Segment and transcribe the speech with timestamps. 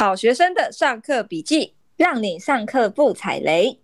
[0.00, 3.80] 好学生的上课笔记，让你上课不踩雷。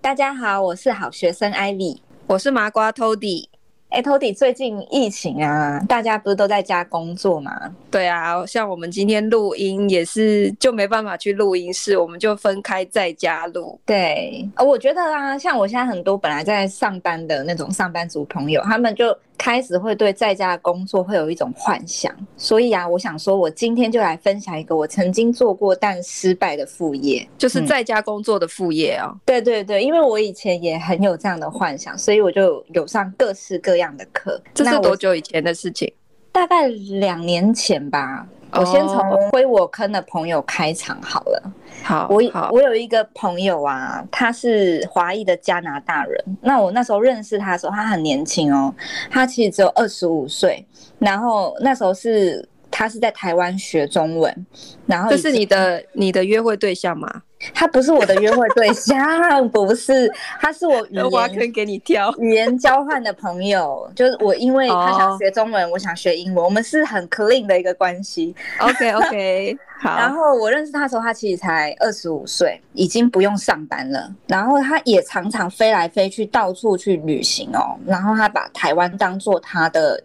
[0.00, 3.53] 大家好，我是好学生艾莉我是麻瓜 Tody。
[3.94, 7.72] 哎，Tody，最近疫情啊，大家不是都在家工作吗？
[7.92, 13.78] 对啊，像我们今天录音也是就没办法去录音室，我们就分开在家录。
[13.86, 19.16] 对，我觉得啊，像我现在很多本来在上班的那种上班族朋友，他们就。
[19.36, 29.20] 开始会对在家的工作会有一种幻想，所以啊，我想说，我今天就来分享一个我曾经做过但失败的副业，就是在家工作的副业啊、哦嗯。
[29.26, 34.40] 对对对，因为我以前也很有这样的幻想，所以我就有上各式各样的课。
[34.54, 35.92] 这是多久以前的事情？
[36.32, 38.26] 大概两年前吧。
[38.56, 41.52] 我先从灰我坑的朋友开场好了。
[41.82, 46.24] 好，我我有一个朋友啊，他是华裔的加拿大人。
[46.40, 48.74] 那我那时候认识他的时候，他很年轻哦，
[49.10, 50.64] 他其实只有二十五岁。
[50.98, 54.46] 然后那时候是他是在台湾学中文。
[54.86, 57.22] 然后这是你的你的约会对象吗？
[57.52, 65.74] 他不是我的约会对象，不是，他是我语言 挖坑给你挑语言交换的朋友，就是我，因为他想学中文，oh.
[65.74, 68.34] 我想学英文，我们是很 clean 的一个关系。
[68.60, 69.96] OK OK， 好。
[69.96, 74.10] 然后我认识他的时候，他其实才二十五岁，已经不用上班了。
[74.26, 77.76] 然后他也常常飞来飞去，到处去旅行哦。
[77.86, 80.02] 然后他把台湾当做他的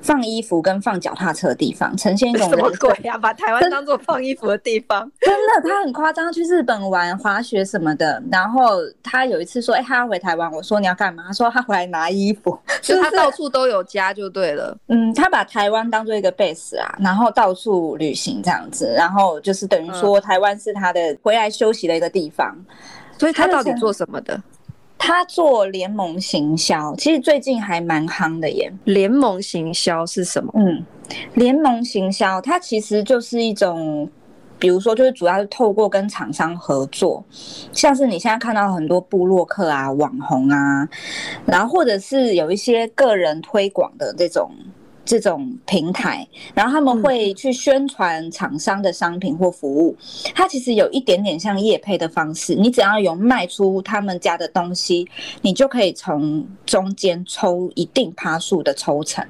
[0.00, 3.18] 放衣服跟放脚踏车的地方，呈现一种 什么鬼呀、啊？
[3.18, 5.10] 把台湾当做放衣服的地方？
[5.20, 6.82] 真的，他很夸张，去日本。
[6.82, 12.58] 玩滑雪什么的，然后他有一次说：“哎、欸，他要回台湾。”我说：“你要干嘛？”他说：“他回来拿衣服。
[12.82, 14.76] ”就他到处都有家，就对了。
[14.88, 22.52] 嗯，他把台湾当做一个 base 啊，然后到处旅行这样子，然后就是等于说台湾是他的回来休息的一个地方。
[22.56, 22.74] 嗯、
[23.18, 24.42] 所以他到底做什么的？
[25.04, 28.72] 他做联盟行销，其实最近还蛮夯的耶。
[28.84, 30.52] 联盟行销是什么？
[30.54, 30.86] 嗯，
[31.34, 34.08] 联盟行销它其实就是一种。
[34.60, 37.24] 比如说，就是主要是透过跟厂商合作，
[37.72, 40.88] 像是你现在看到很多部落客啊、网红啊，
[41.44, 44.52] 然后或者是有一些个人推广的这种
[45.12, 49.94] 这种平台，然后他们会去宣传厂商的商品或服务，
[50.34, 55.06] 它其实有一点点像业配的方式，你只要有卖出他们家的东西，
[55.42, 59.22] 你就可以从中间抽一定趴数的抽成。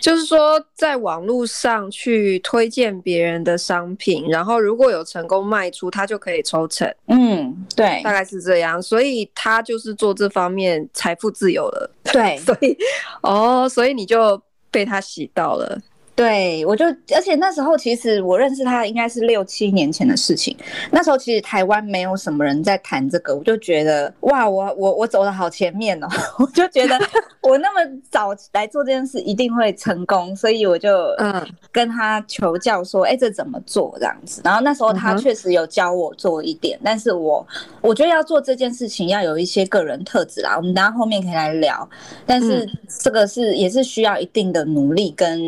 [0.00, 6.90] 就是说，在网络上去推荐别人的商品，然后如果有成功卖出，他就可以抽成。
[7.08, 8.82] 嗯，对，大概是这样。
[8.82, 11.90] 所以他就是做这方面财富自由了。
[12.04, 12.74] 对， 所以
[13.20, 15.80] 哦，所以你就被他洗到了。
[16.18, 16.84] 对，我就，
[17.14, 20.56] 而且那时候其实我认识他应该是六七年前的事情。
[20.90, 26.08] 那时候其实台湾没有什么人在谈这个，我就觉得哇，我我我走的好前面哦，
[26.40, 26.98] 我就觉得
[27.40, 34.42] 我那么早来做这件事一定会成功，所以我就嗯跟他求教说，哎，这怎么做这样子？
[34.44, 37.46] 然后那时候他确实有教我做一点，但是我
[37.80, 41.88] 我觉得要做这件事情要有一些个人特质啦，我们等下后面可以来聊。
[42.26, 42.68] 但是
[43.04, 45.38] 这个是也是需要一定的努力跟。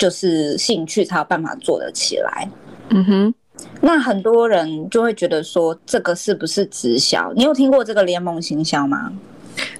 [0.00, 2.48] 就是兴趣才有办法做得起来，
[2.88, 3.34] 嗯哼。
[3.82, 7.30] 那很多人就会觉得说，这个是不是直销？
[7.36, 9.12] 你有听过这个联盟行销吗？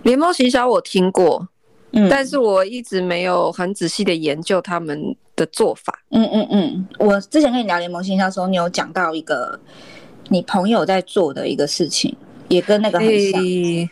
[0.02, 1.48] 联盟行销我听过，
[1.92, 5.98] 嗯，但是我一直没有很仔细的研究他们的做法。
[6.10, 9.58] 嗯嗯嗯，我之前跟你聊联盟行销的时候，你有讲到一个
[10.28, 12.14] 你朋友在做的一个事情，
[12.48, 13.42] 也跟那个很像。
[13.42, 13.88] 欸，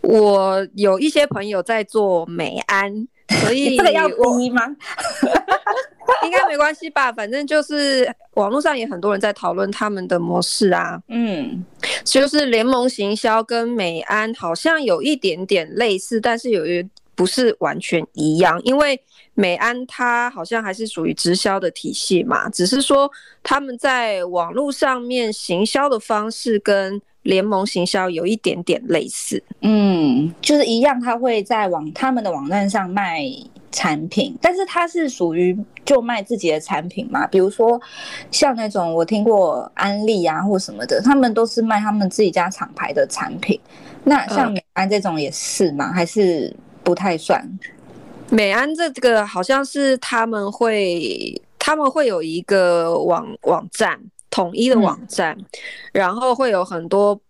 [0.00, 3.06] 我有一些朋友在做美安。
[3.28, 4.62] 所以这个要逼吗？
[6.24, 11.00] 应该没关系吧，反正就是网络上也很多人在讨论他们的模式啊。
[11.08, 11.64] 嗯，
[12.04, 18.98] 就是联盟行销跟美安好像有一点点类似，但是有一不是完全一样，因为
[19.34, 23.10] 美安它好像还是属于直销的体系嘛，只是说
[23.42, 27.00] 他们在网络上面行销的方式跟。
[27.28, 33.22] 联盟行销有一点点类似，嗯，就是一样，他会在网他们的网站上卖
[33.70, 35.54] 产品，但是他是属于
[35.84, 37.78] 就卖自己的产品嘛，比如说
[38.30, 43.60] 像那种我听过安利啊或什么的，他们都是卖他们自己家厂牌的产品。
[44.04, 45.92] 那像美安这种也是吗？
[45.92, 46.50] 还是
[46.82, 47.46] 不太算？
[48.30, 54.00] 美安这个好像是他们会他们会有一个网网站。
[54.30, 55.46] 统一的网站，嗯，
[55.92, 57.20] 然后会有很多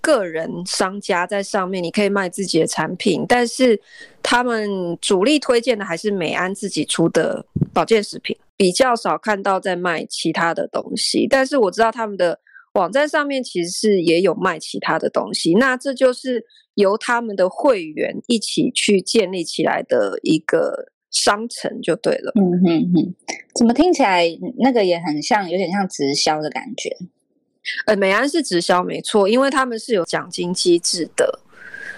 [0.00, 3.80] 个人商家在上面，你可以卖自己的产品，但是
[4.22, 11.26] 他们主力推荐的还是美安自己出的保健食品，比较少看到在卖其他的东西。
[11.28, 12.38] 但是我知道他们的
[12.74, 22.32] 网站上面其实是也有卖其他的东西，那这就是由他们的会员一起去建立起来的一个商城就对了。
[22.36, 23.14] 嗯哼哼，
[23.54, 24.24] 怎么听起来
[24.58, 26.96] 那个也很像，有点像直销的感觉？
[27.86, 31.40] 呃，美安是直销没错，因为他们是有奖金机制的。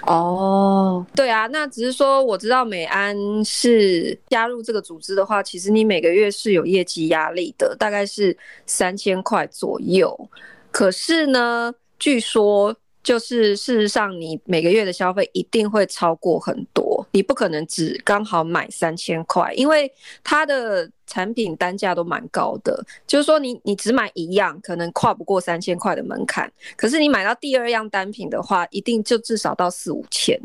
[0.07, 3.15] 哦，对啊，那只是说我知道美安
[3.45, 8.35] 是加入这个组织的话，其实你每个月是有业绩压力的，大概是
[8.65, 10.31] 三千块左右。
[10.71, 19.93] 可是呢，据说就是事实上你每个月的消费一定会超过很多，你不可能只刚好买三千块，因为
[20.23, 20.91] 它的。
[21.11, 26.49] 产品单价都蛮高的，就是说你你只买一样，可能跨不过三千块的门槛。
[26.77, 30.41] 可是你买到第二样单品的话，一定就至少到四五千。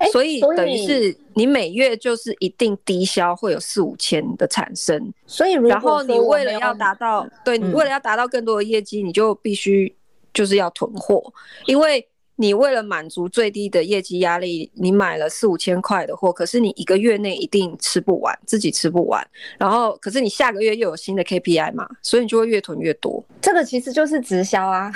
[0.00, 5.10] 欸、所以等于是你每月就是一定低消会有四五千的产生。
[5.26, 9.96] 所以然后你为了要达到，对，你为了要达到更多的业绩，嗯、你就必须
[10.34, 11.32] 就是要囤货，
[11.64, 12.06] 因为。
[12.40, 19.26] 你为了满足最低的业绩压力，你买了四五千块的货，可是你一个月内一定吃不完，自己吃不完。
[19.58, 23.24] 然后，可是你下个月又有新的 KPI 嘛，所以你就会越囤越多。
[23.40, 24.92] 这个其实就是直销啊。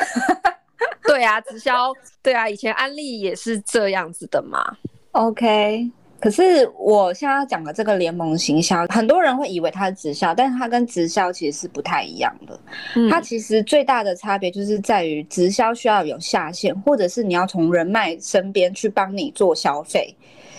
[1.03, 1.93] 对啊，直销，
[2.23, 4.77] 对啊，以前安利也是这样子的嘛。
[5.11, 5.91] OK。
[6.23, 12.61] 可是我现在要讲的这个联盟行销，很多人会以为它是直销，但是它跟直销其实是不太一样的。
[13.11, 20.15] 它其实最大的差别就是在于直销需要有下线，或者是你要从人脉身边去帮你做消费。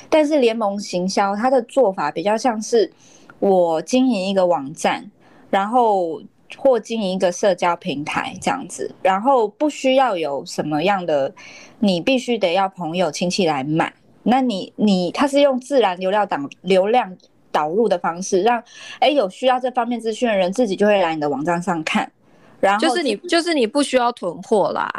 [0.10, 2.92] 但是联盟行销它的做法比较像是
[3.39, 5.10] 我经营一个网站，
[5.50, 6.21] 然后
[6.57, 11.33] 或经营一个社交平台这样子，然后不需要有什么样的，
[11.80, 13.94] 你必须得要朋友亲戚来买。
[14.24, 17.16] 那你你他是用自然流量导流量
[17.52, 18.64] 导入的方式，让
[19.00, 22.12] 哎有需要这方面资讯的人自己就会来你的网站上看，
[22.60, 24.92] 然后就是你就是你不需要囤货啦，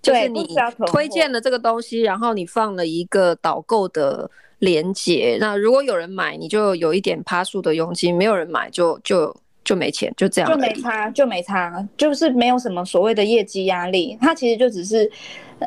[0.00, 0.46] 就是你
[0.86, 4.30] 推荐了这个东西，然后你放了一个导购的
[4.60, 9.34] 连接，那如果有人买，你就有一点趴数的佣金；没有人买就，就
[9.66, 15.10] 就就没钱，就这样，就没差，就没差，就是没有什么所谓的业绩压力，它其实就只是。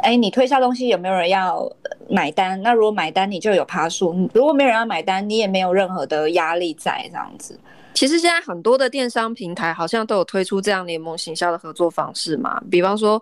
[0.03, 1.67] 哎，你推销东西有没有人要
[2.07, 2.61] 买单？
[2.61, 7.59] 那如果买单，你就有趴数；如果没有人要买单，你也没有任何的压力在这样子。
[7.95, 13.19] 其实现在很多的电商平台好像都有推出这样联盟行销的合作方式嘛，比方说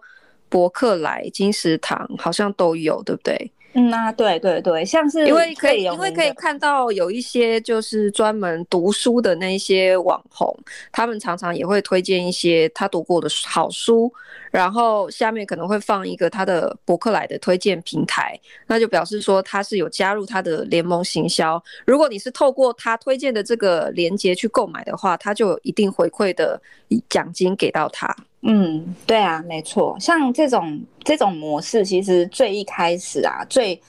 [0.50, 3.50] 博客来、金石堂好像都有，对不对？
[3.80, 10.52] 嗯啊，对对对，像是因为可以，因为可以看到有一些就是专门读书的那些网红，
[10.92, 14.12] 他们常常也会推荐一些他读过的好书，
[14.50, 18.36] 然后下面可能会放一个他的博客来的推荐平台，
[18.66, 21.64] 那就表示说他是有加入他的联盟行销。
[21.86, 26.60] 如果你是透过他推荐的这个链接去购买的话，他就有一定回馈的
[27.08, 28.12] 奖金给到他。
[28.42, 33.82] 嗯，对啊，没错，像这种这种模式，其实最一开始啊，最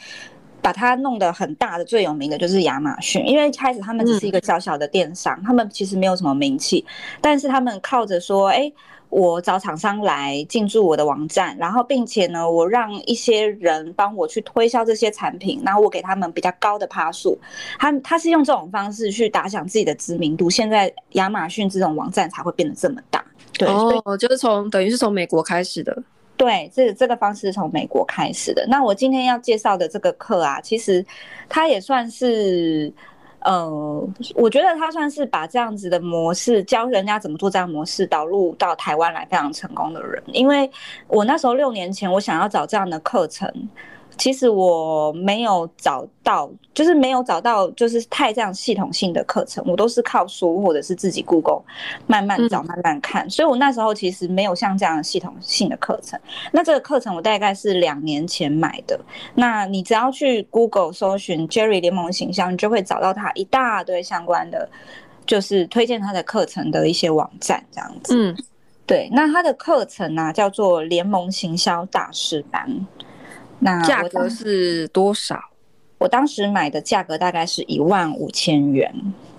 [0.61, 6.85] 把它弄得很大的、最有名的就是亚马逊，因为一开始他们只是一个小小的电商，嗯、他们其实没有什么名气，
[7.21, 8.73] 但是他们靠着说，哎。
[9.11, 17.39] 我找厂商来进驻我的网站，然后并且呢，我让一些人帮我去推销这些产品，然后我给他们比较高的趴数，
[17.79, 20.51] 他他是用这种方式去打响自己的知名度。
[20.51, 23.25] 现在亚马逊这种网站才会变得这么大。
[23.55, 26.03] 对，哦，就是从等于是从美国开始的。
[26.37, 28.67] 对，这这个方式是从美国开始的。
[28.69, 31.05] 那我今天要介绍的这个课啊，其实
[31.49, 32.93] 它也算是。
[33.49, 40.71] 呃，我觉得他算是把这样子的模式教人家怎么做这样模式导入到台湾来非常成功的人，因为
[41.07, 43.51] 我那时候六年前我想要找这样的课程。
[44.19, 51.63] 其实我没有找到，就是没有找到，就是太这样系统性的课程，我都是靠书或者是自己 Google
[52.07, 53.31] 慢慢找、慢慢看。
[53.31, 56.19] 所以我那时候其实没有像这样系统性的课程。
[56.51, 58.99] 那这个课程我大概是两年前买的。
[59.35, 64.69] 那你只要去 Google 搜寻 Jerry 联盟行销，你就会找到他一大堆相关的，
[65.25, 68.15] 就是推荐他的课程的一些网站这样子。
[68.17, 68.37] 嗯，
[68.85, 69.09] 对。
[69.13, 72.87] 那他的课程呢、啊，叫做联盟行销大师班。
[73.61, 75.39] 那价格是多少？
[75.99, 78.95] 我当时买的价格大概是一万五千元。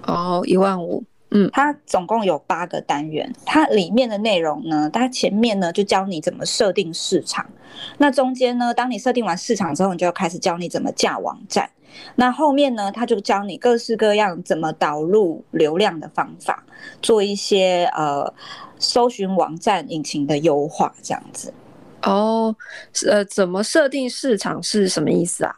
[0.06, 1.04] 哦，一万五。
[1.32, 7.46] 嗯，它总共有八个单元，它里面的内容呢，它前面呢就教你怎么设定市场，
[8.00, 11.70] 那中间呢，当你设定完市场之后，你就要开始教你怎么架网站，
[12.16, 16.64] 那后面呢，它就教你各式各样怎么导入流量的方法，
[17.00, 18.34] 做一些呃
[18.80, 21.54] 搜寻网站引擎的优化，这样子。
[22.04, 22.56] 哦，
[23.08, 25.56] 呃，怎么设定市场是什么意思啊？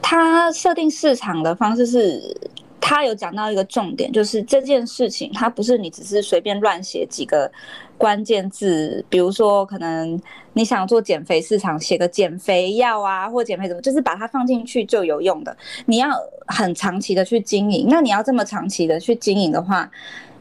[0.00, 2.36] 他设定市场的方式是。
[2.80, 7.50] 他有讲到一个重点，就是这件事情，它不是你只是随便乱写几个
[7.98, 10.18] 关键字，比如说可能
[10.54, 15.54] 你想做减肥市场，写个减肥药啊，或减肥怎么，就是把它放进去就有用的。
[15.86, 16.08] 你要
[16.46, 19.90] 很长期的去经营，那你要这么长期的去经营的话，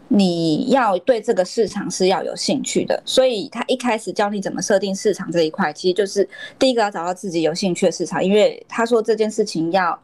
[0.08, 3.02] 你要对这个市场是要有兴趣的。
[3.06, 10.00] 所以他一开始教你怎么设定市场这一块，其实就是第一个要找到自己有兴趣的市场，因为他说这件事情要。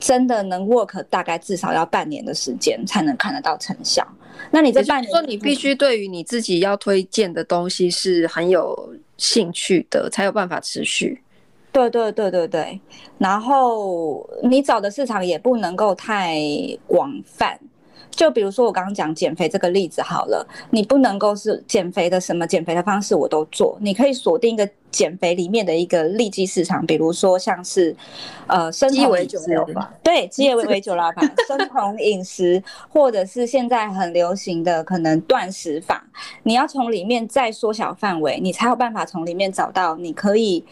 [0.00, 4.04] 真的能 work，大概至少要半年的时间才能看得到成效。
[4.50, 11.22] 那你这半年说，你必须对于你自己要推荐的东西是很有兴趣的，才有办法持续。
[11.70, 12.80] 对对对对对。
[13.16, 16.36] 然后你找的市场也不能够太
[16.88, 17.56] 广泛。
[18.12, 27.96] 就比如说我刚刚讲减肥这个例子好了，你不能够是减肥的什么减肥的方式我都做，你可以锁定一个减肥里面的一个利基市场，比如说像是
[28.46, 29.38] 呃生酮饮食
[29.74, 36.04] 法，对，鸡尾 酒酒老板，生酮饮食，或者是现在很流行的可能断食法，
[36.42, 40.62] 你要从里面再缩小范围，你才有办法从里面找到你可以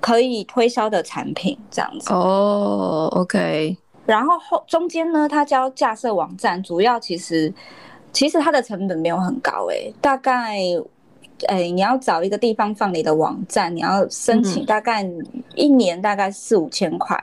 [0.00, 2.12] 可以推销的产品这样子。
[2.12, 3.76] 哦，OK。
[4.06, 7.52] 然后后中间呢，他教架设网站，主要其实
[8.12, 10.58] 其实它的成本没有很高诶、欸，大概
[11.48, 15.04] 诶、欸、你要找一个地方放你的网站，你要申请大概
[15.54, 17.22] 一年大概四五千块，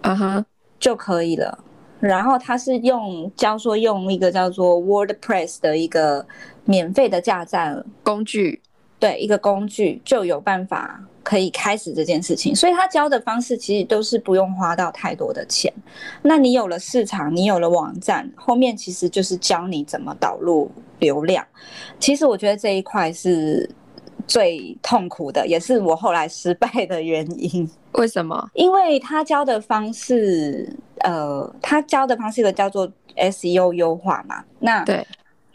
[0.00, 0.44] 啊哈
[0.78, 1.62] 就可以了。
[2.00, 6.26] 然后他是用教说用一个叫做 WordPress 的一个
[6.64, 8.62] 免费的架站工具，
[8.98, 11.02] 对，一个工具就有办法。
[11.30, 15.72] 可以开始这件事情，所以他教的方式其实都是不用花到太多的钱。
[16.22, 20.68] 那你有了市场，你有了网站，后面其实就是教你怎么导入
[20.98, 21.46] 流量。
[22.00, 23.70] 其实我觉得这一块是
[24.26, 27.70] 最痛苦的，也是我后来失败的原因。
[27.92, 28.50] 为什么？
[28.54, 34.42] 因为他教的方式，呃，他教的方式一个叫做 SEO 优化嘛。
[34.58, 35.06] 那对。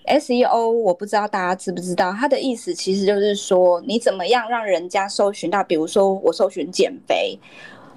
[0.07, 7.39] SEO 我不知道大家知不知道，它的意思其实就是说，你怎么样让人家搜寻到，比如说我搜寻减肥，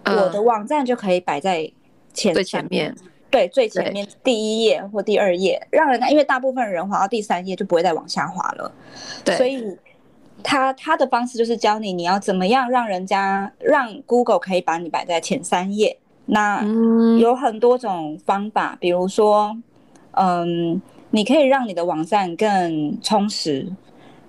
[0.05, 1.71] 嗯，我的网站就可以摆在
[2.15, 2.95] 前最前面，
[3.31, 8.73] 对，最前面第一页或第二页，让人家因为大部分人滑到第三页就不会再往下滑了，
[9.25, 9.77] 对，所以
[10.43, 16.65] 他他的方式就是教你你要怎么样让人家让 Google 可以把你摆在前三页，那
[17.21, 19.57] 有很多种方法，比如说，
[20.12, 20.81] 嗯。
[21.11, 23.67] 你可以让你的网站更充实，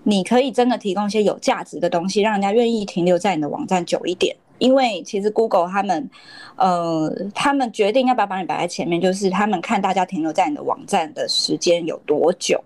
[0.04, 4.36] 你可以真的提供一些有价值的东西，让人家愿意停留在你的网站久一点。
[4.60, 6.10] 因为其实 Google 他们，
[6.56, 12.62] 呃，他们决定要不要把你摆在前面，就是他们看大家停留在你的网站的时间有多久。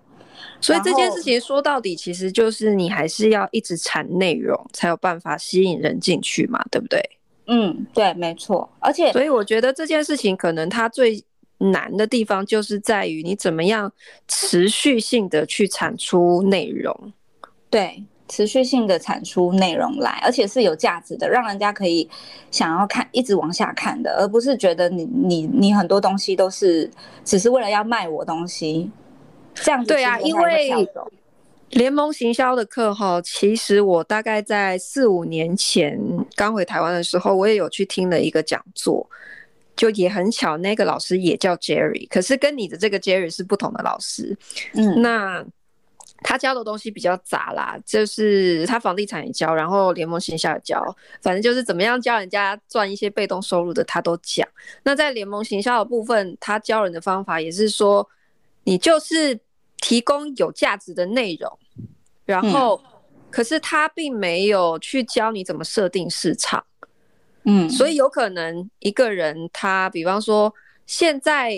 [0.60, 7.00] 所以这件事情说到底，其实就是你还是要一直产内容，才有办法吸引人进去嘛，对不对？
[7.46, 8.68] 嗯，对，没错。
[8.78, 11.22] 而且，所以我觉得这件事情可能它最。
[11.58, 13.92] 难的地方就是在于你怎么样
[14.28, 17.12] 持续性的去产出内容，
[17.70, 22.08] 对，持续性的产出内容来，而且是有价值的，让人家可以
[22.50, 26.90] 想要看，一直往下看的，而不是觉得你你你很多东西都是
[27.24, 28.90] 只是为了要卖我东西，
[29.54, 29.88] 这样子。
[29.88, 30.88] 对啊，因为
[31.70, 35.98] 联盟行销的课哈，其实我大概在四五年前
[36.36, 39.08] 刚回台湾的时候，我也有去听了一个讲座。
[39.76, 44.36] 就也很巧，那个老师也叫 Jerry，可是跟你的这个 Jerry 是不同的老师。
[44.74, 45.44] 嗯，那
[46.22, 50.80] 他教的东西比较杂啦，就是他房地产也教，然后联盟行销也教，
[51.20, 54.48] 反正就是怎么样教人家赚一些被动收入的，他都讲。
[54.84, 58.08] 那在联盟行销的部分，他教人的方法也是说，
[58.62, 59.38] 你就是
[59.78, 61.58] 提供有价值的内容，
[62.24, 62.80] 然后
[63.28, 66.64] 可是他并没有去教你怎么设定市场。
[67.46, 70.52] 嗯，所以有可能一个人他，比方说
[70.86, 71.54] 现在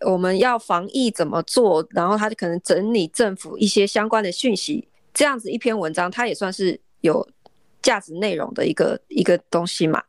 [0.00, 7.26] 我们要防疫怎么做，然后他就可能整理政府一些相关的讯息，这样子一篇文章，它也算是有
[7.80, 10.02] 价值内容的一个一个东西嘛。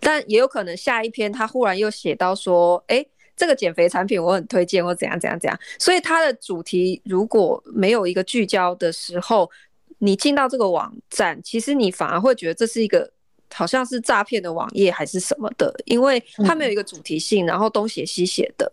[0.00, 3.04] 但也有可能下一篇他忽然又写到说，哎，
[3.36, 5.56] 这个减肥产品我很推荐，或怎样怎样怎样。
[5.78, 9.48] 所以它的主题如果没有一个聚焦的时候，
[9.98, 13.12] 你进到这个网站，其实你反而会觉得这是一个。
[13.56, 18.72] 好像是诈骗的网页还是什么的，因为它没有一个主题性，然后东写西写的，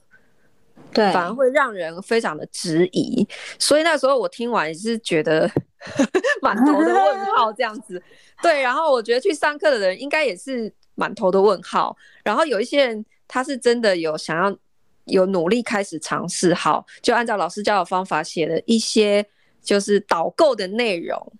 [0.91, 3.27] 对，反而会让人非常的质疑。
[3.59, 5.47] 所以那时候我听完也是觉得
[6.41, 8.01] 满头的问号这样子。
[8.41, 11.95] 对，然后我觉得去上课的人应该也是满头的问号。
[12.23, 14.57] 然后有一些人他是真的有想要
[15.05, 19.23] 有努力开始尝试，好，就按照老师教的方法写了一些
[19.61, 21.33] 就是导购的内容，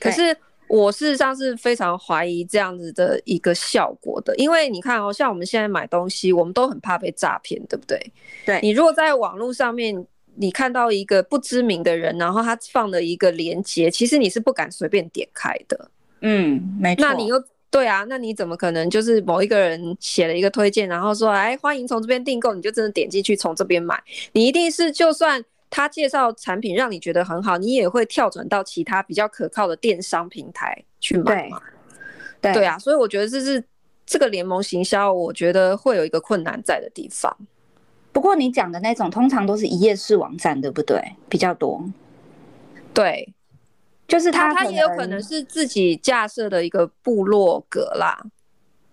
[0.00, 0.34] 可是。
[0.68, 8.12] 我事实上是非常怀疑这样子的一个效果的，因为你看哦，像我们现在买东西，我们都很怕被诈骗，对不对？
[8.44, 8.60] 对。
[8.62, 15.90] 你如果在网络上面，你看到一个不知名的人，然后他放了一个链接，其实你是不敢随便点开的。
[16.20, 17.06] 嗯，没错。
[17.06, 18.04] 那你又对啊？
[18.08, 24.02] 那你怎么可能就是某一个人写了一个推荐，然后说哎，欢迎从这边订购，你就真的点进去从这边买？
[24.32, 25.44] 你一定是就算。
[25.68, 31.60] 他介绍产品让你觉得很好，你也会跳转到其他比较可靠的电商平台去买嘛？
[32.40, 33.62] 对，对啊，所以我觉得这是
[34.06, 37.36] 这个联盟行销，我觉得会有一个困难在的地方。
[38.12, 41.02] 不过你讲的那种通常都是一页式网站，对不对？
[41.28, 41.84] 比较多。
[42.94, 43.34] 对，
[44.08, 48.24] 就是他他也有可能是自己架设的一个部落格啦，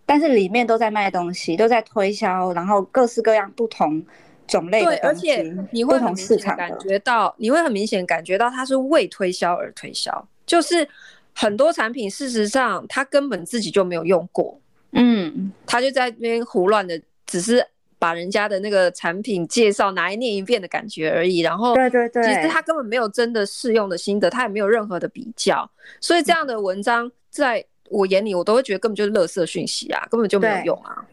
[0.06, 4.04] 但是里面都在卖东西，都在推销，然后各式各样不同。
[4.48, 10.88] 种类对，而且你会很明显感觉到，你会很明显感觉到它是为推销而推销，就是
[11.34, 14.60] 很多产品事实上他根本自己就没有用过，
[14.92, 17.66] 嗯，他就在那边胡乱的，只是
[17.98, 25.68] 把人家的那个产品介绍拿来念一遍的感觉而已，然后对对对，其实他根本没有真的试用的心得，他也没有任何的比较，
[26.02, 31.04] 所以这样的文章在我眼里，我都会觉得根本就是垃圾讯息啊，根本就没有用啊。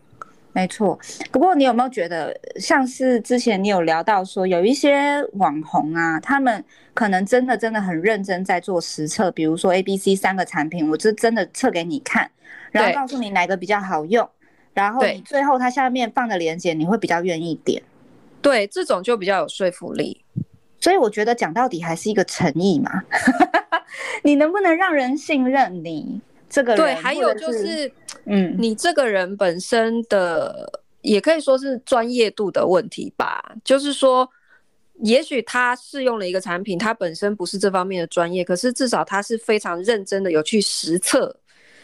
[0.52, 0.98] 没错，
[1.30, 12.28] 不过你有没有觉得，像是之前你有聊到说，有一些网红啊，他们可能真的真的很认真在做实测，比如说 A、B、C 三个产品，我就真的测给你看，
[12.72, 14.28] 然后告诉你哪个比较好用，
[14.74, 17.80] 然后你最后它下面放的链接，你会比较愿意点。
[18.42, 20.24] 对，这种就比较有说服力。
[20.80, 23.04] 所以我觉得讲到底还是一个诚意嘛，
[24.24, 26.20] 你能不能让人信任你？
[26.48, 27.92] 这个人对，还有就是，
[28.26, 33.56] 嗯，你这个人本身的也可以说是专业度的问题吧。
[33.64, 34.28] 就是说，
[35.02, 41.34] 也许他试用了一个产品，他本身不是这方面的专业，可是至少他是非常认真的有去实测，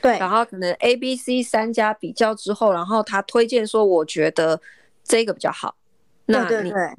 [0.03, 4.61] 对，然后可能 A、B、C 三家比较之后，然后他推荐说，我觉得
[5.03, 5.75] 这个比较好。
[6.27, 6.95] 那你，对对对，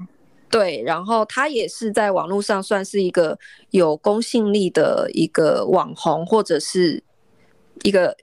[0.49, 3.37] 对，然后他也是在网络上算是一个
[3.69, 7.03] 有公信力的一个网红，或者是。
[7.83, 8.17] 一个，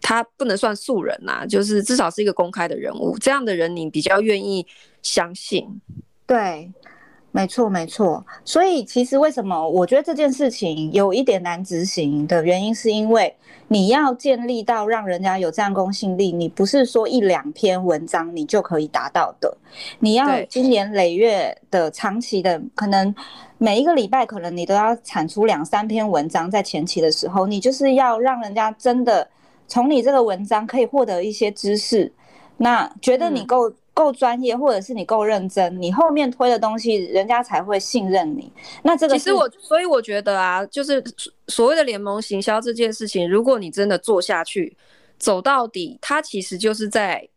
[0.00, 4.66] 他不能算素人呐、啊，就是至少是一个公开的人物，这样的人你比较愿意
[5.02, 5.80] 相信。
[6.26, 6.72] 对，
[7.32, 8.24] 没错没错。
[8.44, 13.34] 所以其实为什么我觉得这件事情有一点难执行的原因，是因为
[13.68, 19.56] 你要建立到让人家有这样公信力，你不是说一两篇文章你就可以达到的，
[20.00, 23.14] 你要经年累月的长期的可能。
[23.60, 29.28] 每一个礼拜，可能你都要产出两三篇文章，在前期的时候，你就是要让人家真的
[29.68, 32.12] 从你这个文章可以获得一些知识，
[32.56, 38.50] 那觉得你够够专业，或者是你够认真，你后面推的东西，人家才会信任你。
[38.82, 41.02] 那这个其实我，所以我觉得啊，就是
[41.48, 44.76] 所谓的联盟行销这件事情，如果你真的做下去，
[45.18, 47.28] 走到底，它其实就是在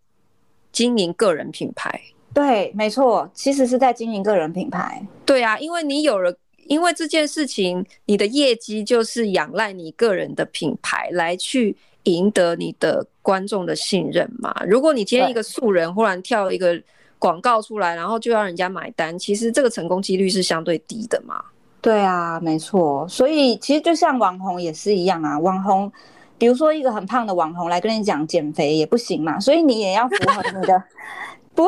[0.72, 2.00] 经营个人品牌。
[2.34, 5.06] 对，没错，其实是在经营个人品牌。
[5.26, 6.34] 对啊，因为你有了，
[6.72, 14.56] 因为这件事情，你的业绩就是仰赖你个人的品牌来去赢得你的观众的信任嘛。
[14.66, 16.82] 如果你今天一个素人忽然跳一个
[17.20, 21.44] 广告出来，然后就要人家买单，其实这个成功几率是相对低的嘛。
[21.82, 23.06] 对啊，没错。
[23.10, 25.92] 所以其实就像网红也是一样啊，网红，
[26.38, 30.82] 比如说一个很胖的网红来跟你讲减肥也不行嘛，所以你也要符合你的。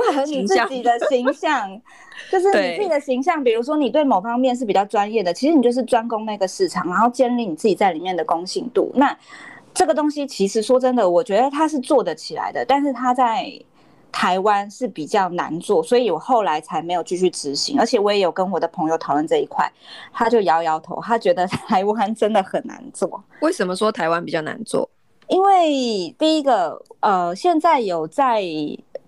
[0.01, 1.69] 符合你自己的形象，
[2.31, 3.43] 就是你自己的形象。
[3.43, 8.91] 比如说，你对某方面是比较专业的，其实你就是专攻那个市场，然后建立你自己在里面的公信度。
[8.95, 9.15] 那
[9.73, 13.51] 这个东西其实说真的，我觉得它是做得起来的，但是它在
[14.11, 17.79] 台湾是比较难做，所以我后来才没有继续执行。
[17.79, 19.67] 而且我也有跟我的朋友讨论这一块，
[20.13, 23.23] 他就摇摇头，他觉得 台湾真的很难做。
[23.39, 24.87] 为什么说台湾比较难做？
[25.27, 28.43] 因为第一个，呃，现在有在。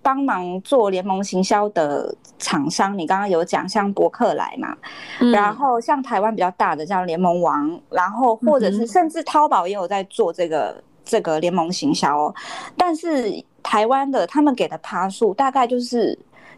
[0.06, 4.78] 帮忙做联盟行销的厂商，你刚刚有讲像博客来嘛，
[5.20, 12.36] 嗯、然后像台湾比较大的叫联盟王，然后或者是甚至淘宝也有在做这个、嗯、这个联盟行销哦。
[12.78, 16.16] 但是台湾的他们给的趴数大概就是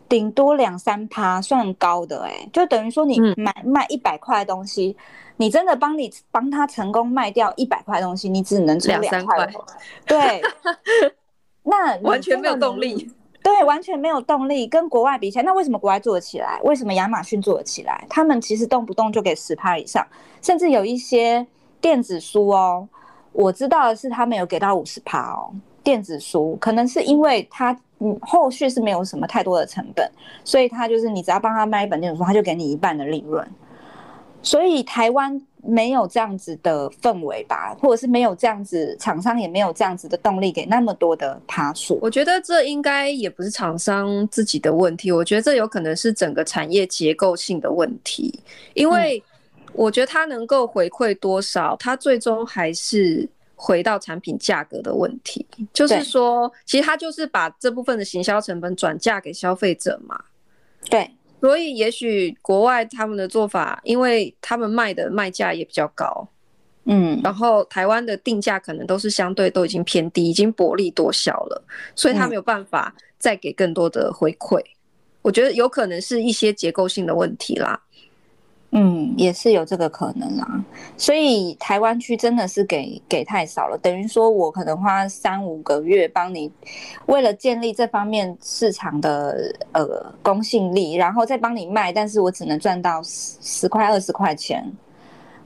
[0.09, 5.03] 顶多两三趴，算高的哎、欸，就等于说你买卖一百块的东西，嗯、
[5.37, 9.49] 你真的帮你帮他成功卖掉一百块东西，你只能出两块，
[10.05, 10.41] 对，
[11.63, 13.09] 那完全没有动力。
[13.47, 16.59] 对，完全没有动力，跟国外比起来，那为什么国外做得起来？
[16.65, 18.05] 为什么亚马逊做得起来？
[18.09, 20.05] 他们其实动不动就给十趴以上，
[20.41, 21.47] 甚至有一些
[21.79, 22.85] 电子书哦，
[23.31, 25.49] 我知道的是他们有给到五十趴哦。
[25.81, 30.11] 电子书可能是因为他嗯后续是没有什么太多的成本，
[30.43, 33.49] 所以他就是你只要帮他卖一本电子书，他就给你一半的利润。
[34.41, 41.99] 所以台湾没有这样子的氛围吧，或者是没有这样子，厂商也没有这样子的动力给那么多的趴数。
[42.01, 48.39] 我觉得这应该也不是厂商自己的问题，我觉得这有可能是整个产业结构性的问题，
[48.73, 49.21] 因为
[49.73, 55.45] 我觉得它能够回馈多少，它最终还是回到产品价格的问题。
[55.73, 60.17] 就是说，其实它就是把这部分的行销成本转嫁给消费者嘛。
[60.89, 61.11] 对。
[61.39, 66.27] 所以，也许国外他们的做法，因为他们卖的卖价也比较高，
[66.85, 71.63] 嗯，然后台湾的定价可能都是相对都已经偏低，已经薄利多销了，
[71.95, 74.59] 所以他没有办法再给更多的回馈。
[75.21, 77.79] 我觉得有可能是一些结构性的问题啦。
[78.71, 80.45] 嗯，也是有这个可能啦，
[80.97, 86.51] 所以台湾区真的是给给太少了，等于说我可能花三五个月帮你，
[87.05, 94.69] 为了建立这方面市场的呃公信力，然后再帮你卖，但是我只能赚到十十块二十块钱，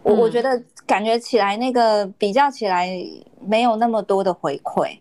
[0.01, 2.89] 我我觉得感觉起来那个比较起来
[3.39, 4.97] 没有那么多的回馈，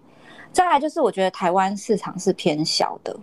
[0.52, 3.16] 再来就是我觉得台湾市场是偏小的。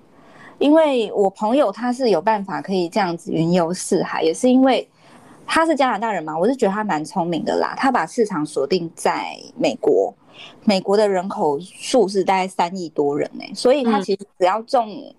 [0.60, 4.88] 因为我朋友他是有办法可以这样子云游四海，也是因为
[5.46, 7.76] 他是加拿大人嘛，我是觉得他蛮聪明的啦。
[7.78, 10.14] 他把市场锁定在美国，
[10.66, 15.14] 美国的人口数是大概三亿多人呢、欸，所以他其实只要中，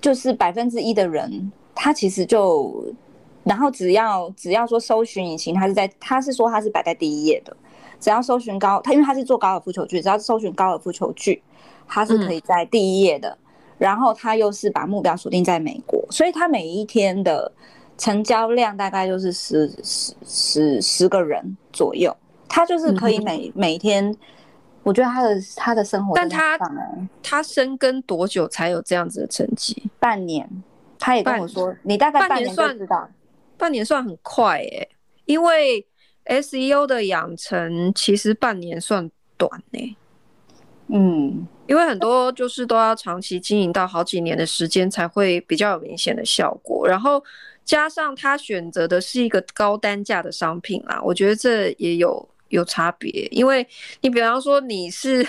[0.00, 2.84] 就是百分之一的人，他其实就，
[3.42, 7.54] 然后只要只要说搜寻引擎，他是在他是说他是摆在第一页的，
[7.98, 11.42] 只要搜寻高，他因为他是做高尔夫球具，只要搜寻高尔夫球具，
[11.88, 13.36] 他是可以在第一页的。
[13.80, 17.50] 然后他又是把目标锁定在美国，所以他每一天的
[17.96, 22.14] 成交量大概就是十十十十个人左右，
[22.46, 24.14] 他就是可以每、嗯、每天，
[24.82, 26.58] 我觉得他的他的生活，但他
[27.22, 29.90] 他深耕多久才有这样子的成绩？
[29.98, 30.46] 半年，
[30.98, 33.08] 他也跟我说，你大概半年算知道，
[33.56, 34.88] 半年算很快诶、欸，
[35.24, 35.86] 因为
[36.26, 39.96] SEO 的养成其实半年算短呢、欸。
[40.92, 47.22] 嗯，因为很多就是都要长期经营到好几年的时间才会比较有明显的效果，然后
[47.64, 53.28] 加上他选择的是一个高单价的商品啦，我觉得这也有有差别。
[53.30, 53.64] 因为
[54.00, 55.24] 你比方说你是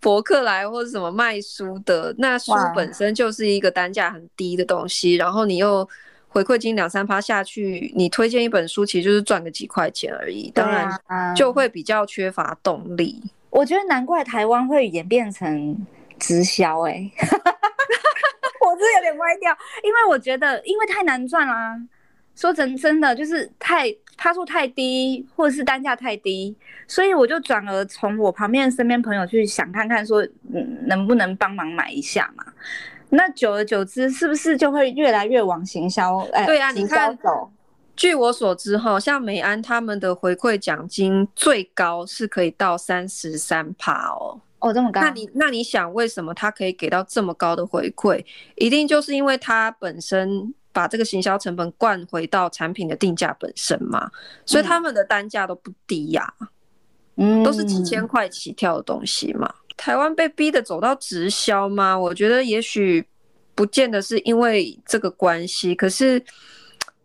[0.00, 5.88] 博客来或者什么卖书的，那书本身就是一个单价很低的东西，然后你又
[6.26, 10.90] 回馈金两三趴下去，你推荐一本书其实就是赚个几块钱而已，当然
[11.36, 13.22] 就会比较缺乏动力。
[13.54, 15.86] 我觉得难怪台湾会演变成
[16.18, 21.80] 直销哎、欸， 我是有点歪掉，因为我觉得因为太难赚啦，
[22.34, 23.86] 说真真的就是太
[24.16, 26.56] 趴数太低，或者是单价太低，
[26.88, 30.20] 所以我就转而从我旁边身边朋友去想看看说，
[30.52, 32.44] 嗯，能不能帮忙买一下嘛？
[33.10, 36.18] 那久而久之，是不是就会越来越往行销？
[36.32, 37.48] 哎，对啊，你看走。
[37.96, 44.40] 据我所知，哈，像美安他们的回馈奖金最高是可以到三十三趴哦。
[44.58, 45.00] 哦，这么高？
[45.00, 48.24] 那你那你想，为什么他可以给到这么高的回馈？
[48.56, 54.10] 一定就是因为他本身把这个行销成本灌回到产品的定价本身嘛。
[54.44, 56.34] 所以他们的单价都不低呀，
[57.16, 59.54] 嗯，都是几千块起跳的东西嘛。
[59.76, 61.96] 台湾被逼的走到直销吗？
[61.96, 63.06] 我觉得也许
[63.54, 66.20] 不见得是因为这个关系，可是。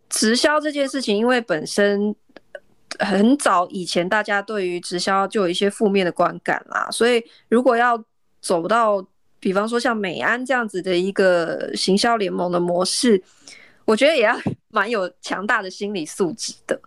[0.10, 2.16] 直销这件事情，因为本身
[3.00, 8.04] 很早以前大家对于直销就有一些负面的观感啦，所以如果要
[8.42, 9.06] 走到，
[9.40, 13.22] 比方说像美安这样子的一个行销联盟的模式，
[13.86, 14.36] 我觉得也要
[14.72, 16.80] 蛮有强大的心理素质的，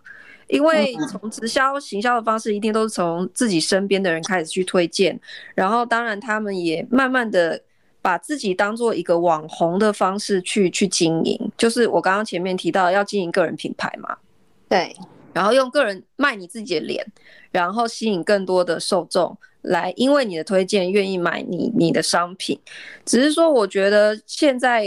[0.47, 5.17] 因为从直销行销的方式，一定都是从自己身边的人开始去推荐，
[5.55, 7.61] 然后当然他们也慢慢的。
[8.03, 14.17] 把自己当做一个网红的方式去去经营，就是我刚刚前面提到要经营个人品牌嘛，
[14.67, 14.93] 对，
[15.31, 17.03] 然后用个人卖你自己的脸，
[17.49, 22.59] 然后吸引更多的受众来，因为你的推荐愿意买你你的商品。
[23.05, 24.85] 只是说，我觉得现在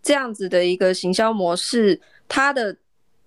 [0.00, 2.76] 这样子的一个行销模式，它的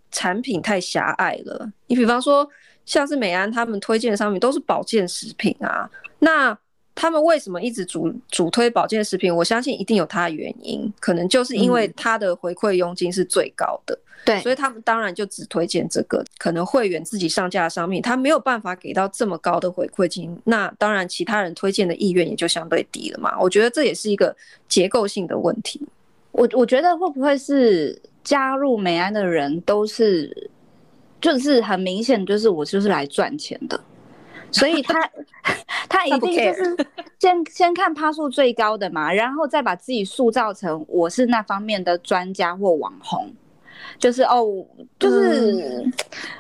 [0.10, 1.70] 产品太狭隘了。
[1.88, 2.48] 你比方说，
[2.86, 6.58] 像是美安他们推荐的商品都是保健食品啊，那。
[7.00, 9.34] 他们为什么一直主主推保健食品？
[9.34, 16.26] 我相信一定有它的原因，可能就是因为它的回馈佣金是最高的，对，所以他们当然就只推荐这个。
[16.40, 23.40] 可能会员自己上架的商品，他没有办法给到这么高的回馈金，那当然其他人推荐的意愿也就相对低了嘛。
[23.40, 24.36] 我觉得这也是一个
[24.68, 25.80] 结构性的问题。
[26.32, 30.50] 我我觉得会不会是加入美安的人都是，
[31.22, 33.80] 就是很明显就是我就是来赚钱的。
[34.52, 35.10] 所以他
[35.90, 36.78] 他一定就是
[37.20, 43.32] 先先看趴数最高的嘛，然后再把自己塑造成我是那方面的专家或网红，
[44.00, 44.66] 就是哦，
[45.00, 45.86] 就是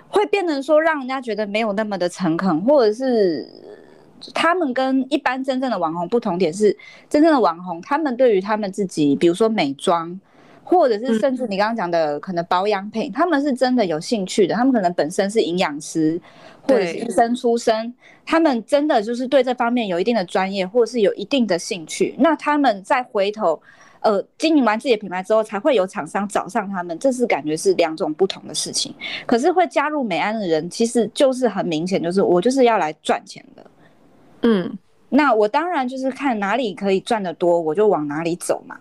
[0.08, 3.48] 会变成说让人家觉得没有那么的诚恳，或者是
[4.34, 6.76] 他们跟一般真正的网红不同点是，
[7.10, 10.20] 真正的网红他们对于他们自己，比如说美妆。
[10.70, 16.20] 或者是甚至你刚刚讲的可能保养品，他们是真的有兴趣的，他们可能本身是营养师
[16.64, 17.94] 或者是医生出身，
[18.26, 22.14] 他们真的就是对这方面有一定的专业，或者是有一定的兴趣。
[22.20, 23.58] 那他们再回头，
[24.02, 28.94] 呃，经营完自己的品牌之后，才会有厂商找上他们，这是感觉是两种不同的事情。
[29.26, 33.66] 可是会加入美安的人，其实就是很明显，就是我就是要来赚钱的。
[34.42, 34.78] 嗯，
[35.08, 38.78] 那我当然就是看哪里可以赚得多，我就往哪里走嘛。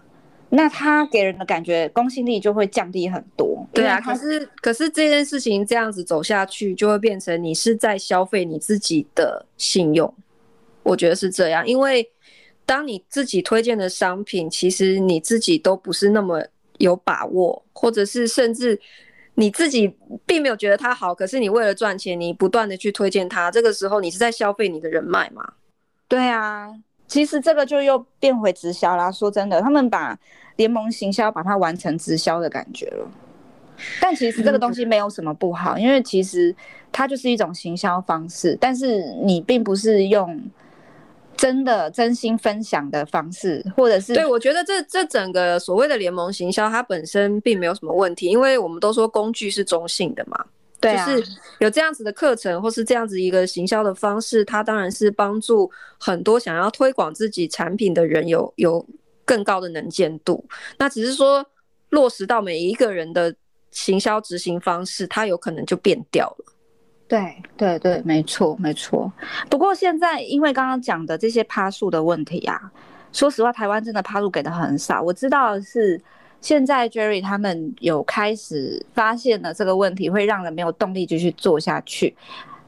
[0.48, 3.66] 那他给人的感觉公信力就会降低很多。
[3.72, 10.12] 对啊，可是可是这件事情这样子走下去，就会变成你是在消费你自己的信用。
[10.82, 12.08] 我觉得是这样，因为
[12.64, 16.40] 当你自己推荐的商品，其实你自己都不是那么
[16.78, 18.80] 有把握，或者是甚至
[19.34, 19.92] 你自己
[20.24, 25.54] 并没有觉得它好，可是你为了赚钱，你不断的去推荐它，这个时候你是在消费你的人脉嘛？
[26.06, 26.72] 对啊。
[27.08, 29.10] 其实这个就又变回直销啦。
[29.10, 30.18] 说真的，他们把
[30.56, 33.08] 联盟行销把它完成直销的感觉了。
[34.00, 36.54] 但其实这个东西没有什么不好，因为其实
[36.90, 38.56] 它就是一种行销方式。
[38.60, 40.42] 但是你并不是用
[41.36, 50.46] 真的真心分享的方式，或者是对，我觉得这这整个所谓的联盟行销，它本身并没有什么问题，因为我们都说工具是中性的嘛。
[50.78, 58.86] 对啊，就是有这样子的课程，或是这样子一个行销的方式，它当然是帮助很多想要推广自己产品的人有有
[59.24, 60.46] 更高的能见度。
[60.78, 61.44] 那只是说
[61.88, 63.34] 落实到每一个人的
[63.70, 66.52] 行销执行方式，它有可能就变掉了。
[67.08, 69.10] 对对对，没错没错。
[69.48, 72.70] 不过现在因为刚刚讲的这些趴数的问题啊，
[73.12, 75.00] 说实话，台湾真的趴数给的很少。
[75.00, 76.00] 我知道的是。
[76.40, 82.14] 现在 Jerry 他们有开始发现了这个问题，会让人没有动力继续做下去，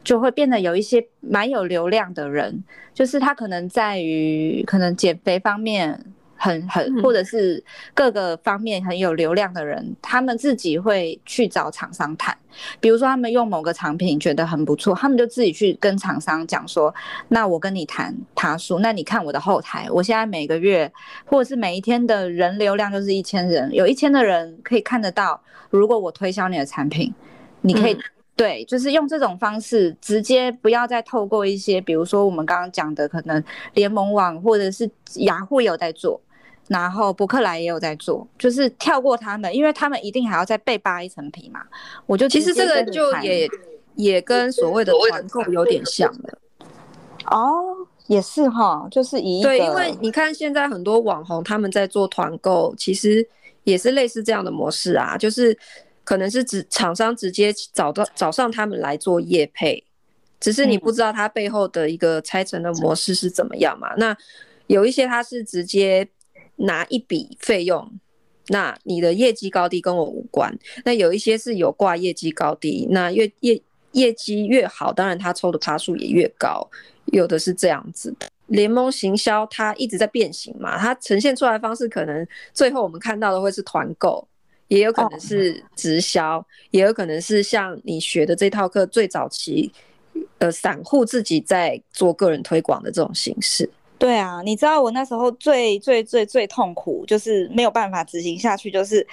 [0.03, 6.05] 就会变得有一些蛮有流量的人，就是他可能在于可能减肥方面。
[6.39, 12.35] 很很，或者是各个方面很有流量的人，嗯、他们自己会去找厂商谈。
[12.81, 16.93] 比如说，他们用某个产品觉得很不错，他们就自己去跟厂商讲说
[17.29, 20.91] ：“那我跟你谈他说，那你看我的后台，我现在每个月
[21.27, 25.41] 或者是每一天的人流量就是一千人，有一千的人可以看得到。
[25.71, 27.13] 如果我推销你的产品，
[27.61, 28.01] 你可以、嗯、
[28.35, 33.43] 对，就是用这种方式直接，不要再透过一些，比如说我们刚刚讲的，可能
[33.75, 36.21] 联盟网或者是雅虎有在做。”
[36.69, 41.63] 然后伯克莱也有在做，就是跳过他们，因为他们一定还要再被扒一层皮嘛。
[42.05, 43.49] 我就其实这个就也
[43.95, 46.39] 也跟所谓的团购有点像的。
[47.31, 47.75] 哦，
[48.07, 53.27] 也是哈，就是一对，因为你看现在很多网红他们在做团购，其实
[53.65, 55.57] 也是类似这样的模式啊，就是
[56.05, 59.83] 可能是指厂商直接找到找上他们来做业配，
[60.39, 63.95] 只是你不知道它背后的一个拆成的模式是怎么样嘛。
[63.97, 64.15] 那
[64.67, 66.07] 有一些它是直接。
[66.59, 67.91] 拿一笔费用，
[68.49, 70.57] 那你的业绩高低跟我无关。
[70.85, 73.61] 那有一些是有挂业绩高低，那越业
[73.93, 76.69] 业绩越好，当然他抽的趴数也越高。
[77.07, 84.29] 有的是这样子的，联盟行销它一直在变形嘛，它呈现出来方式可能最后我们看到的会是团购，
[84.69, 89.73] 也有可能是直销也有可能是像你学的这套课最早期，
[90.37, 93.71] 呃，散户自己在做个人推广的这种形式。
[93.99, 98.71] 对啊，你知道我那时候最最最最痛苦，就是没有办法执行下去。
[98.71, 99.05] 就是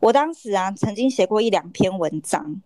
[0.00, 2.60] 我当时啊，曾经写过一两篇文章，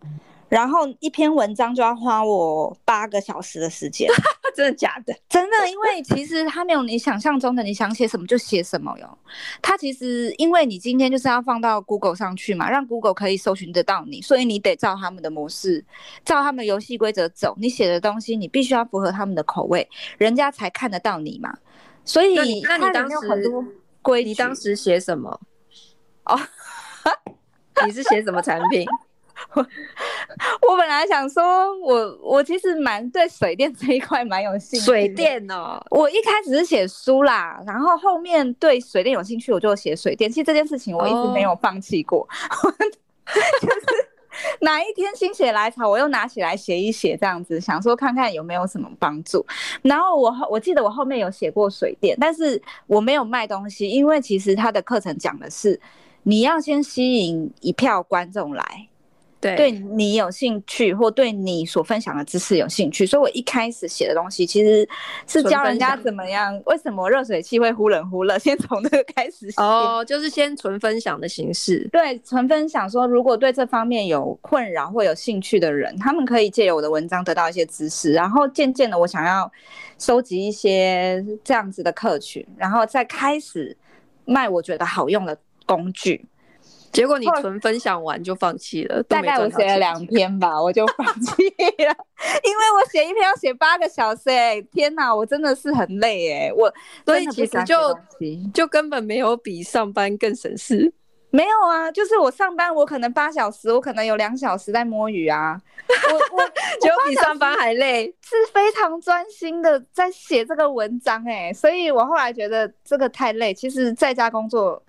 [0.49, 4.09] 然后一篇文章就要花我八个小时的时间。
[4.57, 5.15] 真的假的？
[5.29, 9.19] 真的，因为其实它没有你想象中的，你想写什么就写什么哟。
[9.61, 15.85] 它其实因为你今天就是要放到 Google 上去嘛，让 Google 可以搜寻得到你，所以你得照他们的模式，
[16.25, 17.55] 照他们游戏规则走。
[17.59, 21.55] 你写的东西，你必须要符合他们的口味，人家才看得到你嘛。
[22.05, 23.53] 所以，那你，那你当时
[24.25, 25.41] 你当时写什么？
[26.25, 26.41] 哦，
[27.87, 28.87] 你是写什么产品？
[29.55, 29.61] 我
[30.69, 31.43] 我本来想说
[31.81, 34.87] 我，我我其实蛮对水电这一块蛮有兴趣。
[34.87, 40.31] 水电哦，我一开始是写书啦，然后后面对水电有兴趣，我就写水电。
[40.31, 42.73] 其实这件事情我一直没有放弃过，哦、
[43.61, 44.07] 就是。
[44.61, 49.45] 哪一天心血来潮，我又拿起来写一写，这样子想说看看有没有什么帮助。
[49.81, 55.81] 然后我我记得我后面有写过水电，但是我没有卖东西，因为其实他的课程讲的是
[56.23, 58.89] 你要先吸引一票观众来，
[59.41, 64.89] 对，对你有兴趣，或对你所分享的知识有兴趣，所以我一开始写的东西其实
[65.27, 69.61] 是教人家怎么样，为什么热水器会忽冷忽热， 先从这个开始写。
[69.61, 71.87] 哦，就是先纯分享的形式。
[71.93, 79.51] 对，纯分享说，如果对这方面有困扰或有兴趣的人，他们可以借由我的文章得到一些知识，然后渐渐的，我想要
[79.99, 83.77] 收集一些这样子的客群，然后再开始
[84.25, 86.25] 卖我觉得好用的工具。
[86.97, 91.31] 结果你纯分享完就放弃了，大概我写了两篇吧，我就放弃
[91.85, 91.95] 了，
[92.43, 96.73] 因为我写一篇要写八个小时，哎，天哪，我真的是很累，哎，我
[97.05, 97.77] 所以其实就
[98.55, 100.91] 就根本没有比上班更省事，
[101.29, 105.61] 没有啊，就是我上班我可能八小时，我可能有两小时在摸鱼啊，
[106.11, 106.43] 我我
[106.81, 114.83] 就比上班还累，是非常专心的在写这个文章，哎，所以我后来觉得这个太累，其实在家工作。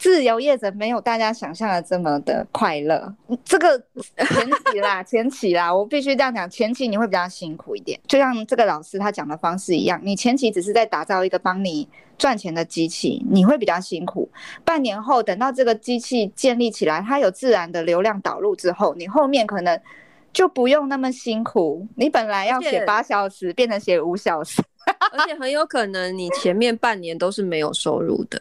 [0.00, 3.78] 自由业者没有大家想象的这么的快乐，这个
[4.16, 11.86] 前期啦，前期啦，我必须这样讲，前期你会比较辛苦一点，就像这个老师他讲的方式一样，你前期只是在打造一个帮你
[12.16, 14.26] 赚钱的机器，你会比较辛苦。
[14.64, 19.78] 半年后等到这个机器建立起来，它有自然的流量导入之后，你后面可能
[20.32, 21.86] 就不用那么辛苦。
[21.96, 24.62] 你本来要写八小时，变成写五小时，
[25.12, 28.40] 而且很有可能你前面半年都是没有收入的。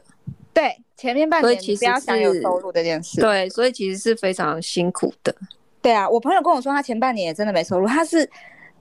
[0.60, 3.22] 对，前面半年其实不要想有收入这件事。
[3.22, 5.34] 对，所以其实是非常辛苦的。
[5.82, 8.30] 对啊，我朋友跟我说，他前半年也真的没收入，他是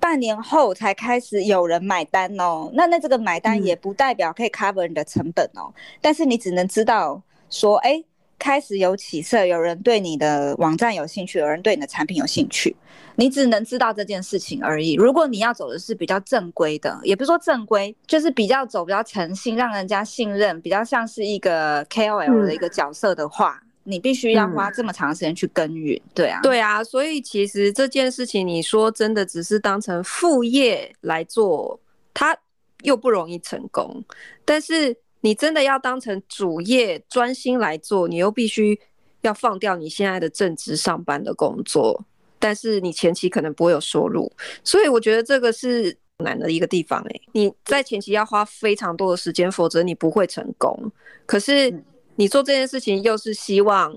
[0.00, 2.68] 半年后才开始有人买单哦。
[2.74, 8.02] 那那这个买单也不代表可以 cover 你的成本哦，嗯、但是你只能知道说，哎。
[8.38, 12.74] 开始有起色，有人对你的网站有兴趣，有人对你的产品有兴趣，
[13.16, 14.94] 你只能知道这件事情而已。
[14.94, 26.01] 如果你要走的是比较正规的，也不是说正规，就是比较走比较诚信，让人家信任，比较像是一个 KOL 的一个角色的话，嗯、你必须要花这么长时间去耕耘。
[26.14, 31.79] 对啊，对啊，所以其实这件事情，你说真的只是当成副业来做，
[32.14, 32.37] 它
[32.83, 34.05] 又不容易成功，
[34.44, 34.96] 但是。
[35.20, 38.78] 你真的要当成主业专心来做，你又必须
[39.22, 42.04] 要放掉你现在的正职上班的工作，
[42.38, 44.31] 但是你前期可能不会有收入，
[44.62, 47.20] 所以我觉得这个是难的一个地方诶。
[47.33, 50.92] 你在前期要花非常多的时间，否则你不会成功。
[51.26, 51.83] 可是
[52.14, 53.92] 你做这件事情又是希望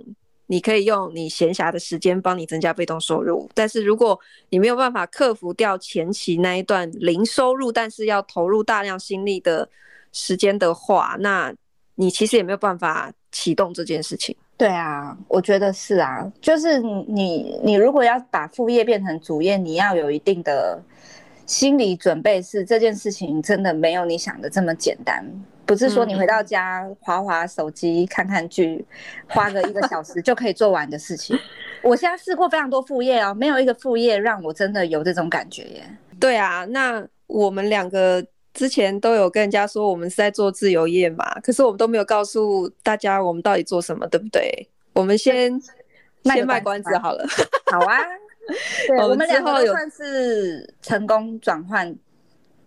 [0.48, 9.70] 你可以用你闲暇的时间帮你增加被动收入，但是如果你没有办法克服掉前期那一段零收入，但是要投入大量心力的。
[10.12, 11.54] 时间的话，那
[11.96, 14.36] 你其实也没有办法启动这件事情。
[14.58, 20.80] 对啊，我觉得是啊，就是你你如果要把副业变成主业，你要有一定的
[21.48, 25.26] 心理准备，是这件事情真的没有你想的这么简单。
[25.66, 28.86] 不是说你回到家划划手机、看看剧，
[29.30, 31.36] 花个一个小时就可以做完的事情。
[31.82, 35.84] 我现在试过非常多副业哦，没有一个副业让我真的有这种感觉耶。
[36.20, 38.24] 对啊，那我们两个。
[38.54, 44.68] 之前都有跟人家说我们是在做自由业嘛，可是我们都没有告诉大家我们到底做什么，对不对？
[44.94, 45.60] 我们先
[46.24, 47.26] 先卖关子好了。
[47.72, 47.98] 好啊，
[48.88, 51.96] 对，我们两个算是成功转换，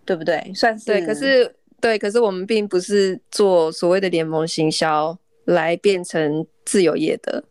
[0.05, 0.51] 对不对？
[0.55, 0.85] 算是。
[0.85, 7.43] 对，可是对，可是我们并不是做所谓的联盟行销来变成自由业的。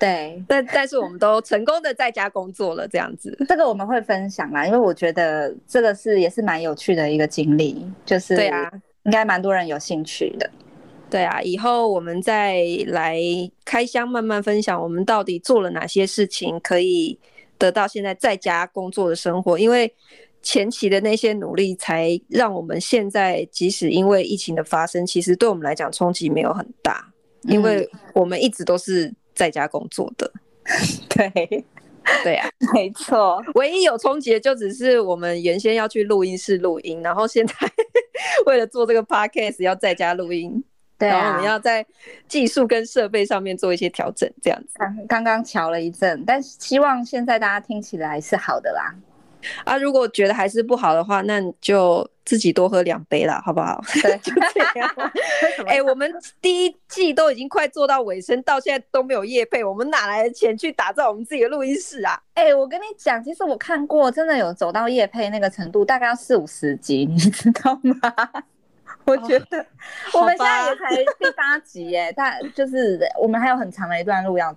[0.00, 3.36] 对，但但是我们都成功的在家工作了，这样子。
[3.46, 10.50] 这个我们会分享啦，因为我觉得这个是也是蛮有趣的一个经历，就是对啊，应该蛮多人有兴趣的。
[11.10, 13.20] 对啊，以后我们再来
[13.62, 17.18] 开箱，慢慢分享我们到底做了哪些事情，可以
[17.58, 19.58] 得到现在在家工作的生活。
[19.58, 19.94] 因为
[20.40, 29.12] 前期的那些努力，才让我们现在即使因为疫情的发生，其实对我们来讲冲击没有很大，因为我们一直都是。
[29.40, 30.30] 在家工作的，
[31.08, 31.64] 对，
[32.22, 33.42] 对啊，没错。
[33.54, 37.54] 唯一有冲击的就只是我们原先要去录音室录音，然后现在
[38.44, 40.62] 为了做这个 podcast 要在家录音，
[40.98, 41.86] 对啊，然后我们要在
[42.28, 44.78] 技术跟设备上面做一些调整，这样子。
[45.08, 48.94] 刚刚瞧了一阵，但希望现在大家听起来是好的啦。
[49.64, 53.82] 啊，如果觉得还是不好的话，那就自己多喝两杯啦，好不好？
[54.02, 54.94] 对， 就这样。
[55.66, 62.20] 哎、欸，我们第一季都已经快做到尾声，到现在都没有业配，我们哪来的钱去打造我们自己的录音室啊？
[62.34, 67.94] 哎、欸，我跟你讲，其实我看过，真的有走到业配那个程度，大概要四五十集，你知道吗？
[69.06, 69.64] 我觉得
[70.12, 74.54] 我们现在也才第八集耶，但就是我们还有很长的一段路要，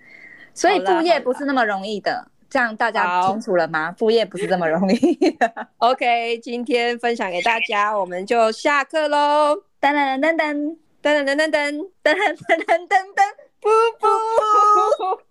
[0.54, 2.28] 所以副业不是那么容易的。
[2.54, 3.92] 这样大家清楚了吗？
[3.98, 5.18] 副业不是这么容易。
[5.80, 9.64] OK，今天分享给大家，我们就下课喽。
[9.82, 13.26] 噔噔噔噔噔噔噔噔噔噔噔噔噔噔， 噔，
[13.60, 13.66] 噗
[14.00, 15.24] 噗。